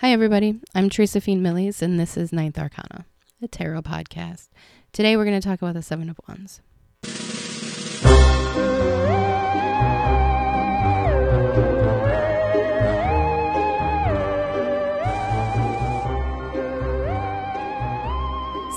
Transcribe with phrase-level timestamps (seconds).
[0.00, 0.60] Hi, everybody.
[0.74, 3.06] I'm Teresa Fiend Millies, and this is Ninth Arcana,
[3.40, 4.48] a tarot podcast.
[4.92, 6.60] Today, we're going to talk about the Seven of Wands.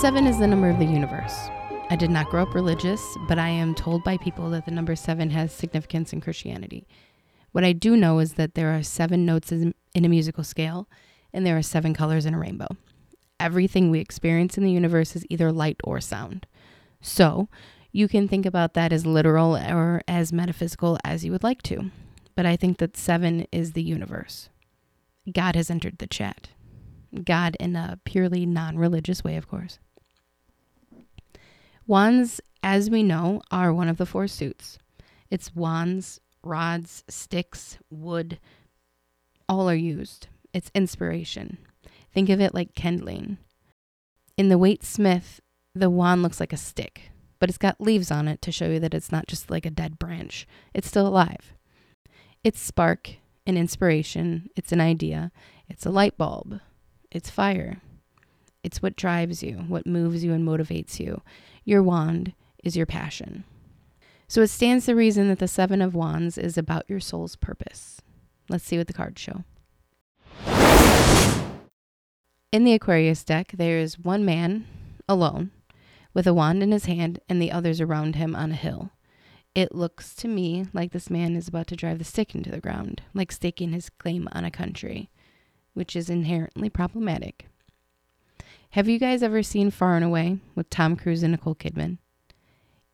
[0.00, 1.50] Seven is the number of the universe.
[1.90, 4.96] I did not grow up religious, but I am told by people that the number
[4.96, 6.86] seven has significance in Christianity.
[7.52, 10.88] What I do know is that there are seven notes in a musical scale,
[11.32, 12.68] and there are seven colors in a rainbow.
[13.38, 16.46] Everything we experience in the universe is either light or sound.
[17.00, 17.48] So,
[17.92, 21.90] you can think about that as literal or as metaphysical as you would like to.
[22.34, 24.48] But I think that seven is the universe.
[25.30, 26.48] God has entered the chat.
[27.24, 29.78] God in a purely non religious way, of course.
[31.86, 34.78] Wands, as we know, are one of the four suits.
[35.30, 38.38] It's wands, rods, sticks, wood,
[39.48, 40.28] all are used.
[40.52, 41.58] It's inspiration.
[42.12, 43.38] Think of it like kindling.
[44.36, 45.40] In the Waite Smith,
[45.74, 48.80] the wand looks like a stick, but it's got leaves on it to show you
[48.80, 50.46] that it's not just like a dead branch.
[50.74, 51.54] It's still alive.
[52.44, 53.16] It's spark,
[53.46, 55.32] an inspiration, it's an idea,
[55.68, 56.60] it's a light bulb,
[57.10, 57.80] it's fire.
[58.62, 61.22] It's what drives you, what moves you and motivates you.
[61.64, 63.44] Your wand is your passion.
[64.32, 68.00] So it stands to reason that the Seven of Wands is about your soul's purpose.
[68.48, 69.44] Let's see what the cards show.
[72.50, 74.66] In the Aquarius deck, there is one man
[75.06, 75.50] alone
[76.14, 78.92] with a wand in his hand and the others around him on a hill.
[79.54, 82.58] It looks to me like this man is about to drive the stick into the
[82.58, 85.10] ground, like staking his claim on a country,
[85.74, 87.48] which is inherently problematic.
[88.70, 91.98] Have you guys ever seen Far and Away with Tom Cruise and Nicole Kidman?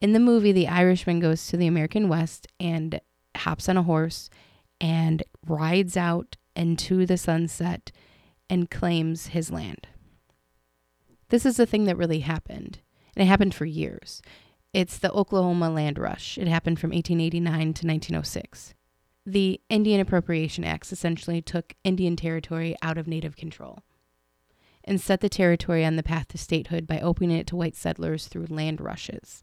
[0.00, 3.00] In the movie, the Irishman goes to the American West and
[3.36, 4.30] hops on a horse
[4.80, 7.90] and rides out into the sunset
[8.48, 9.88] and claims his land.
[11.30, 12.78] This is the thing that really happened,
[13.14, 14.22] and it happened for years.
[14.72, 16.38] It's the Oklahoma land rush.
[16.38, 18.74] It happened from 1889 to 1906.
[19.26, 23.82] The Indian Appropriation Acts essentially took Indian territory out of native control
[24.84, 28.26] and set the territory on the path to statehood by opening it to white settlers
[28.26, 29.42] through land rushes.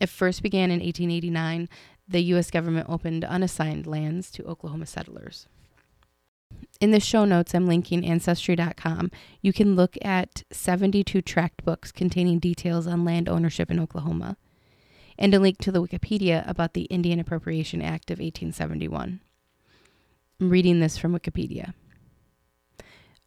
[0.00, 1.68] It first began in 1889.
[2.06, 2.50] The U.S.
[2.50, 5.46] government opened unassigned lands to Oklahoma settlers.
[6.80, 9.10] In the show notes, I'm linking Ancestry.com.
[9.42, 14.36] You can look at 72 tract books containing details on land ownership in Oklahoma,
[15.18, 19.20] and a link to the Wikipedia about the Indian Appropriation Act of 1871.
[20.40, 21.74] I'm reading this from Wikipedia.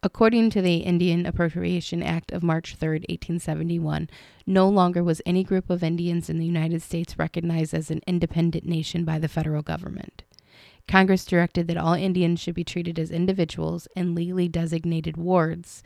[0.04, 4.10] According to the Indian Appropriation Act of March 3, 1871,
[4.46, 8.66] no longer was any group of Indians in the United States recognized as an independent
[8.66, 10.24] nation by the federal government.
[10.88, 15.84] Congress directed that all Indians should be treated as individuals and legally designated wards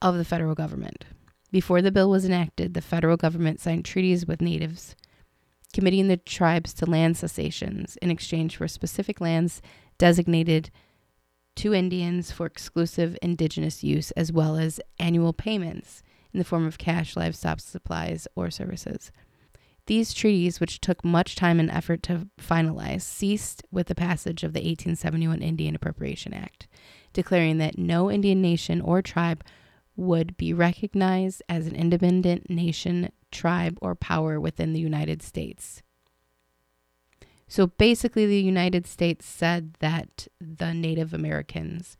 [0.00, 1.04] of the federal government.
[1.52, 4.96] Before the bill was enacted, the federal government signed treaties with natives,
[5.72, 9.62] committing the tribes to land cessations in exchange for specific lands
[9.96, 10.70] designated
[11.56, 16.02] to Indians for exclusive indigenous use, as well as annual payments
[16.32, 19.12] in the form of cash, livestock, supplies, or services.
[19.86, 24.52] These treaties, which took much time and effort to finalize, ceased with the passage of
[24.52, 26.68] the 1871 Indian Appropriation Act,
[27.12, 29.44] declaring that no Indian nation or tribe
[29.96, 35.82] would be recognized as an independent nation, tribe, or power within the United States.
[37.52, 41.98] So basically, the United States said that the Native Americans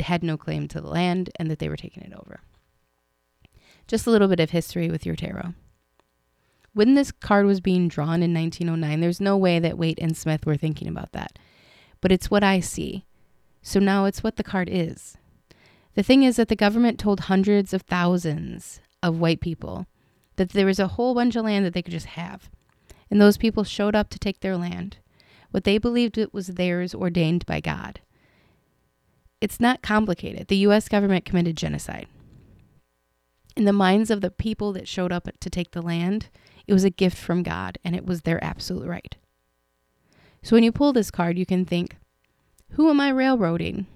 [0.00, 2.40] had no claim to the land and that they were taking it over.
[3.86, 5.52] Just a little bit of history with your tarot.
[6.72, 10.46] When this card was being drawn in 1909, there's no way that Waite and Smith
[10.46, 11.38] were thinking about that.
[12.00, 13.04] But it's what I see.
[13.60, 15.18] So now it's what the card is.
[15.96, 19.86] The thing is that the government told hundreds of thousands of white people
[20.36, 22.48] that there was a whole bunch of land that they could just have
[23.14, 24.96] and those people showed up to take their land,
[25.52, 28.00] what they believed it was theirs ordained by God.
[29.40, 30.48] It's not complicated.
[30.48, 30.88] The U.S.
[30.88, 32.08] government committed genocide.
[33.56, 36.28] In the minds of the people that showed up to take the land,
[36.66, 39.14] it was a gift from God and it was their absolute right.
[40.42, 41.96] So when you pull this card, you can think,
[42.70, 43.86] who am I railroading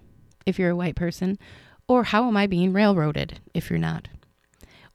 [0.47, 1.41] if you're a white person?
[1.89, 4.07] Or how am I being railroaded if you're not?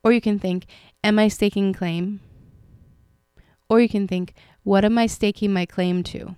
[0.02, 0.66] Or you can think,
[1.04, 2.22] am I staking claim
[3.74, 6.36] or you can think, what am I staking my claim to?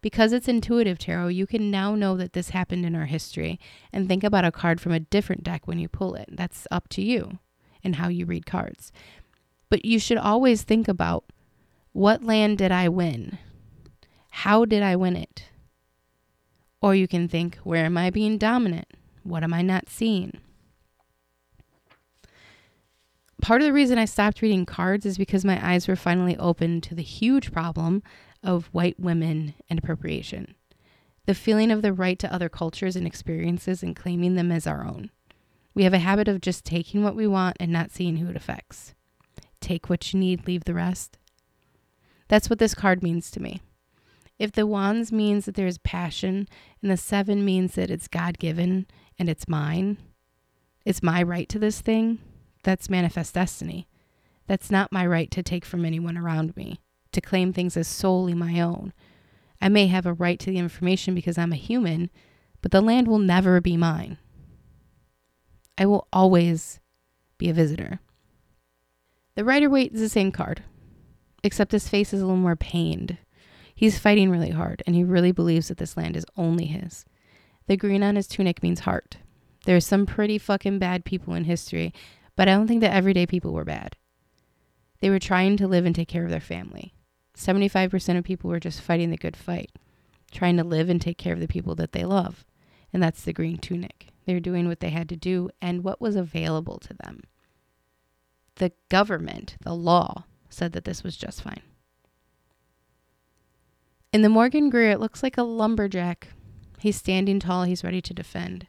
[0.00, 3.60] Because it's intuitive tarot, you can now know that this happened in our history
[3.92, 6.30] and think about a card from a different deck when you pull it.
[6.32, 7.38] That's up to you
[7.84, 8.92] and how you read cards.
[9.68, 11.26] But you should always think about
[11.92, 13.36] what land did I win?
[14.30, 15.50] How did I win it?
[16.80, 18.88] Or you can think, where am I being dominant?
[19.22, 20.40] What am I not seeing?
[23.48, 26.82] Part of the reason I stopped reading cards is because my eyes were finally open
[26.82, 28.02] to the huge problem
[28.42, 30.54] of white women and appropriation.
[31.24, 34.84] The feeling of the right to other cultures and experiences and claiming them as our
[34.84, 35.08] own.
[35.72, 38.36] We have a habit of just taking what we want and not seeing who it
[38.36, 38.94] affects.
[39.62, 41.16] Take what you need, leave the rest.
[42.28, 43.62] That's what this card means to me.
[44.38, 46.50] If the wands means that there's passion
[46.82, 48.86] and the seven means that it's God given
[49.18, 49.96] and it's mine,
[50.84, 52.18] it's my right to this thing,
[52.68, 53.88] that's manifest destiny.
[54.46, 56.80] That's not my right to take from anyone around me,
[57.12, 58.92] to claim things as solely my own.
[59.58, 62.10] I may have a right to the information because I'm a human,
[62.60, 64.18] but the land will never be mine.
[65.78, 66.78] I will always
[67.38, 68.00] be a visitor.
[69.34, 70.62] The Rider Waite is the same card,
[71.42, 73.16] except his face is a little more pained.
[73.74, 77.06] He's fighting really hard, and he really believes that this land is only his.
[77.66, 79.16] The green on his tunic means heart.
[79.64, 81.94] There are some pretty fucking bad people in history,
[82.38, 83.96] but I don't think that everyday people were bad.
[85.00, 86.94] They were trying to live and take care of their family.
[87.36, 89.72] 75% of people were just fighting the good fight,
[90.30, 92.46] trying to live and take care of the people that they love.
[92.92, 94.10] And that's the green tunic.
[94.24, 97.22] They're doing what they had to do and what was available to them
[98.54, 101.62] the government, the law, said that this was just fine.
[104.12, 106.28] In the Morgan Greer, it looks like a lumberjack.
[106.78, 108.68] He's standing tall, he's ready to defend.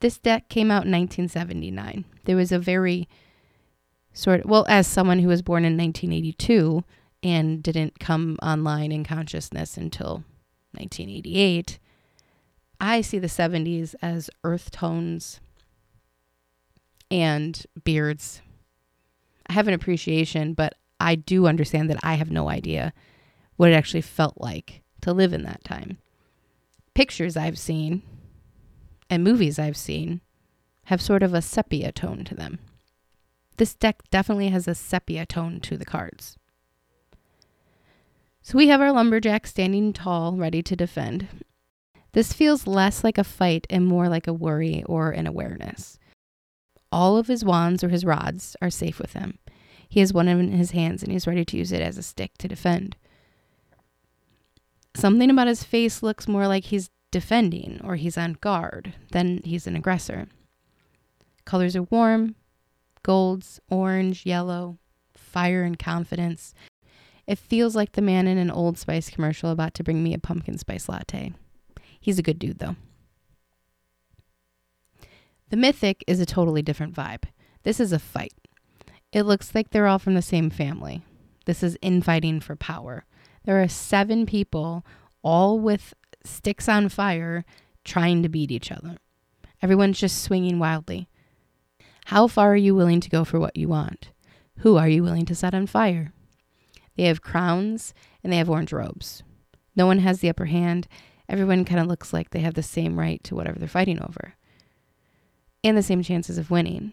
[0.00, 2.04] This deck came out in 1979.
[2.24, 3.08] There was a very
[4.12, 6.84] sort of, well, as someone who was born in 1982
[7.22, 10.24] and didn't come online in consciousness until
[10.72, 11.78] 1988,
[12.80, 15.40] I see the 70s as earth tones
[17.10, 18.42] and beards
[19.48, 22.92] I have an appreciation, but I do understand that I have no idea
[23.56, 25.98] what it actually felt like to live in that time.
[26.94, 28.02] Pictures I've seen
[29.10, 30.20] and movies I've seen
[30.84, 32.58] have sort of a sepia tone to them.
[33.56, 36.38] This deck definitely has a sepia tone to the cards.
[38.40, 41.28] So we have our lumberjack standing tall, ready to defend.
[42.12, 45.98] This feels less like a fight and more like a worry or an awareness.
[46.90, 49.38] All of his wands or his rods are safe with him.
[49.88, 52.38] He has one in his hands and he's ready to use it as a stick
[52.38, 52.96] to defend.
[54.94, 59.66] Something about his face looks more like he's defending or he's on guard then he's
[59.66, 60.26] an aggressor.
[61.44, 62.34] Colors are warm
[63.02, 64.78] golds, orange, yellow,
[65.14, 66.52] fire and confidence.
[67.26, 70.18] It feels like the man in an Old Spice commercial about to bring me a
[70.18, 71.32] pumpkin spice latte.
[72.00, 72.76] He's a good dude, though.
[75.50, 77.24] The Mythic is a totally different vibe.
[77.62, 78.34] This is a fight.
[79.12, 81.02] It looks like they're all from the same family.
[81.46, 83.04] This is infighting for power.
[83.44, 84.84] There are seven people,
[85.22, 85.94] all with
[86.24, 87.44] sticks on fire,
[87.84, 88.96] trying to beat each other.
[89.62, 91.08] Everyone's just swinging wildly.
[92.06, 94.10] How far are you willing to go for what you want?
[94.58, 96.12] Who are you willing to set on fire?
[96.96, 99.22] They have crowns and they have orange robes.
[99.76, 100.88] No one has the upper hand.
[101.28, 104.34] Everyone kind of looks like they have the same right to whatever they're fighting over
[105.62, 106.92] and the same chances of winning.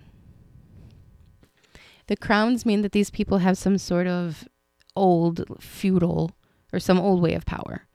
[2.08, 4.48] The crowns mean that these people have some sort of
[4.96, 6.32] old feudal
[6.72, 7.88] or some old way of power.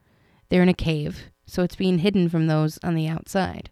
[0.50, 3.70] They're in a cave, so it's being hidden from those on the outside.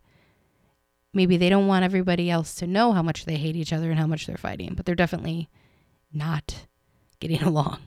[1.12, 3.98] Maybe they don't want everybody else to know how much they hate each other and
[3.98, 5.50] how much they're fighting, but they're definitely
[6.12, 6.66] not
[7.20, 7.80] getting along.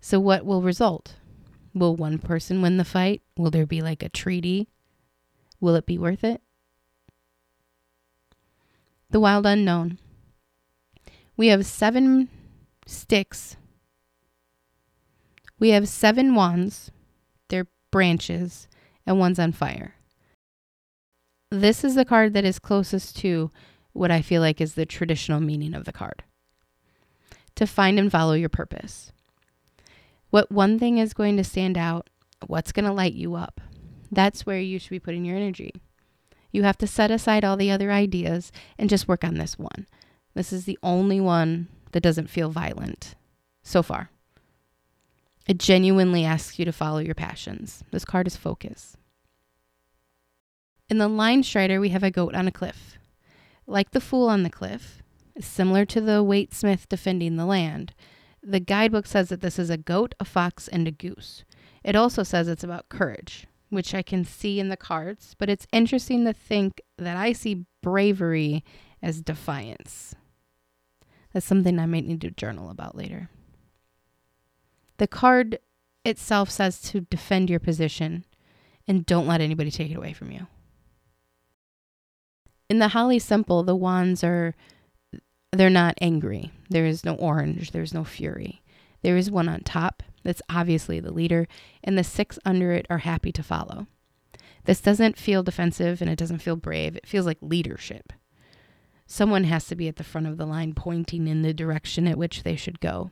[0.00, 1.14] So, what will result?
[1.72, 3.22] Will one person win the fight?
[3.36, 4.68] Will there be like a treaty?
[5.60, 6.42] Will it be worth it?
[9.10, 9.98] The Wild Unknown.
[11.36, 12.28] We have seven
[12.86, 13.56] sticks.
[15.58, 16.90] We have seven wands,
[17.94, 18.66] branches,
[19.06, 19.94] and one's on fire.
[21.52, 23.52] This is the card that is closest to
[23.92, 26.24] what I feel like is the traditional meaning of the card
[27.54, 29.12] to find and follow your purpose.
[30.30, 32.10] What one thing is going to stand out,
[32.44, 33.60] what's going to light you up.
[34.10, 35.70] That's where you should be putting your energy.
[36.50, 39.86] You have to set aside all the other ideas and just work on this one.
[40.34, 43.14] This is the only one that doesn't feel violent
[43.62, 44.10] so far.
[45.46, 47.84] It genuinely asks you to follow your passions.
[47.90, 48.96] This card is focus.
[50.88, 52.98] In the Linestrider, we have a goat on a cliff.
[53.66, 55.02] Like the fool on the cliff,
[55.40, 57.94] similar to the Waite Smith defending the land,
[58.42, 61.44] the guidebook says that this is a goat, a fox, and a goose.
[61.82, 65.66] It also says it's about courage which I can see in the cards, but it's
[65.72, 68.64] interesting to think that I see bravery
[69.02, 70.14] as defiance.
[71.32, 73.28] That's something I might need to journal about later.
[74.98, 75.58] The card
[76.04, 78.24] itself says to defend your position
[78.86, 80.46] and don't let anybody take it away from you.
[82.68, 84.54] In the Holly Simple, the wands are
[85.52, 86.50] they're not angry.
[86.68, 88.62] There is no orange, there's no fury.
[89.02, 91.46] There is one on top that's obviously the leader,
[91.82, 93.86] and the six under it are happy to follow.
[94.64, 96.96] This doesn't feel defensive and it doesn't feel brave.
[96.96, 98.12] It feels like leadership.
[99.06, 102.16] Someone has to be at the front of the line pointing in the direction at
[102.16, 103.10] which they should go.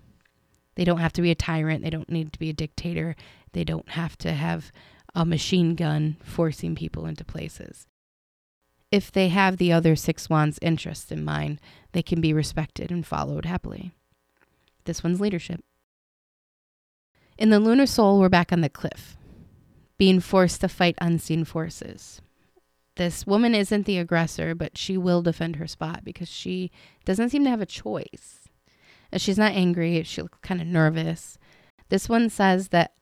[0.75, 1.83] They don't have to be a tyrant.
[1.83, 3.15] They don't need to be a dictator.
[3.53, 4.73] They don't have to have
[5.15, 7.87] a machine gun forcing people into places.
[8.91, 11.61] If they have the other six wands' interests in mind,
[11.93, 13.93] they can be respected and followed happily.
[14.85, 15.63] This one's leadership.
[17.39, 19.17] In the lunar soul, we're back on the cliff,
[19.97, 22.21] being forced to fight unseen forces.
[22.97, 26.71] This woman isn't the aggressor, but she will defend her spot because she
[27.07, 28.42] doesn't seem to have a choice.
[29.17, 31.39] She's not angry, she looks kind of nervous.
[31.89, 32.95] This one says that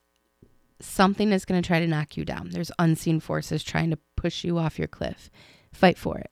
[0.81, 2.51] something is going to try to knock you down.
[2.51, 5.31] There's unseen forces trying to push you off your cliff.
[5.73, 6.31] Fight for it.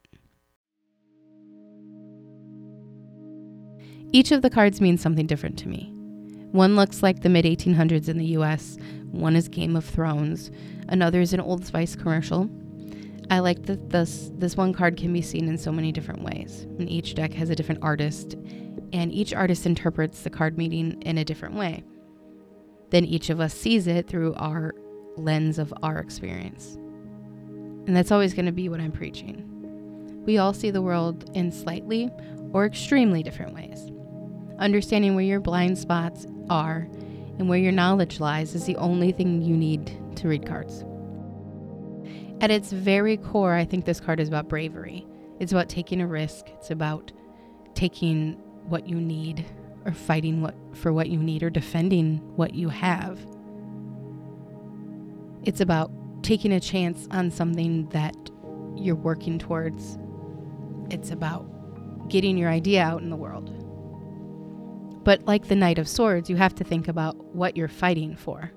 [4.10, 5.92] Each of the cards means something different to me.
[6.52, 8.78] One looks like the mid 1800s in the US,
[9.10, 10.50] one is Game of Thrones,
[10.88, 12.50] another is an Old Spice commercial.
[13.30, 16.62] I like that this this one card can be seen in so many different ways.
[16.78, 18.36] And each deck has a different artist,
[18.92, 21.84] and each artist interprets the card meaning in a different way
[22.90, 24.74] then each of us sees it through our
[25.16, 26.76] lens of our experience.
[27.86, 29.44] And that's always going to be what I'm preaching.
[30.24, 32.10] We all see the world in slightly
[32.52, 33.90] or extremely different ways.
[34.58, 36.88] Understanding where your blind spots are
[37.38, 40.84] and where your knowledge lies is the only thing you need to read cards.
[42.40, 45.06] At its very core, I think this card is about bravery.
[45.40, 47.12] It's about taking a risk, it's about
[47.74, 48.34] taking
[48.68, 49.44] what you need
[49.84, 53.18] or fighting what for what you need or defending what you have.
[55.44, 55.90] It's about
[56.22, 58.16] taking a chance on something that
[58.76, 59.98] you're working towards.
[60.90, 63.54] It's about getting your idea out in the world.
[65.04, 68.52] But like the Knight of Swords, you have to think about what you're fighting for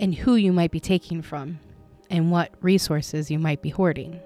[0.00, 1.58] and who you might be taking from
[2.10, 4.20] and what resources you might be hoarding.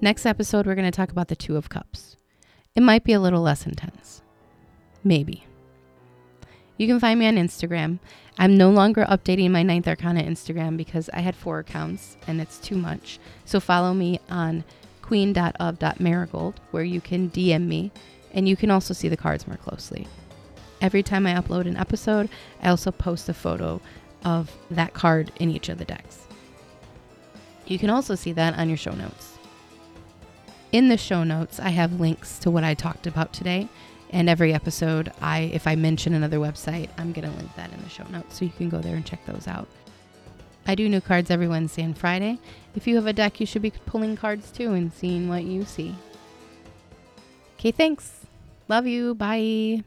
[0.00, 2.16] Next episode, we're going to talk about the Two of Cups.
[2.74, 4.22] It might be a little less intense.
[5.02, 5.44] Maybe.
[6.76, 7.98] You can find me on Instagram.
[8.38, 12.58] I'm no longer updating my Ninth Arcana Instagram because I had four accounts and it's
[12.58, 13.18] too much.
[13.46, 14.64] So follow me on
[15.00, 17.92] queen.of.marigold where you can DM me
[18.32, 20.06] and you can also see the cards more closely.
[20.80, 22.28] Every time I upload an episode,
[22.62, 23.80] I also post a photo
[24.24, 26.26] of that card in each of the decks.
[27.66, 29.38] You can also see that on your show notes.
[30.72, 33.68] In the show notes, I have links to what I talked about today.
[34.10, 37.82] And every episode, I if I mention another website, I'm going to link that in
[37.82, 39.66] the show notes so you can go there and check those out.
[40.66, 42.38] I do new cards every Wednesday and Friday.
[42.74, 45.64] If you have a deck, you should be pulling cards too and seeing what you
[45.64, 45.94] see.
[47.58, 48.26] Okay, thanks.
[48.68, 49.14] Love you.
[49.14, 49.84] Bye.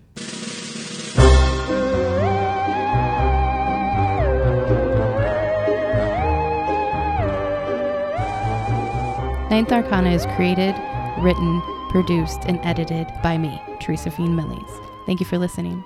[9.50, 10.76] Ninth Arcana is created,
[11.18, 14.70] written, produced, and edited by me, Teresa Fien Millies.
[15.08, 15.84] Thank you for listening.